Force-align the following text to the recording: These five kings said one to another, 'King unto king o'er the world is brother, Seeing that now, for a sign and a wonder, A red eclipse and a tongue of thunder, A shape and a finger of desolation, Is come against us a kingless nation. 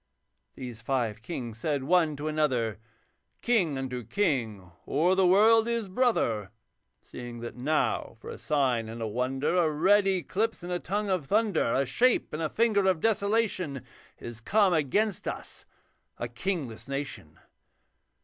These 0.55 0.81
five 0.81 1.21
kings 1.21 1.59
said 1.59 1.83
one 1.83 2.15
to 2.15 2.27
another, 2.27 2.79
'King 3.43 3.77
unto 3.77 4.03
king 4.03 4.71
o'er 4.87 5.13
the 5.13 5.27
world 5.27 5.67
is 5.67 5.89
brother, 5.89 6.49
Seeing 7.03 7.39
that 7.41 7.55
now, 7.55 8.17
for 8.19 8.31
a 8.31 8.39
sign 8.39 8.89
and 8.89 8.99
a 8.99 9.05
wonder, 9.05 9.55
A 9.57 9.69
red 9.69 10.07
eclipse 10.07 10.63
and 10.63 10.71
a 10.71 10.79
tongue 10.79 11.11
of 11.11 11.27
thunder, 11.27 11.75
A 11.75 11.85
shape 11.85 12.33
and 12.33 12.41
a 12.41 12.49
finger 12.49 12.87
of 12.87 12.99
desolation, 12.99 13.85
Is 14.17 14.41
come 14.41 14.73
against 14.73 15.27
us 15.27 15.67
a 16.17 16.27
kingless 16.27 16.87
nation. 16.87 17.37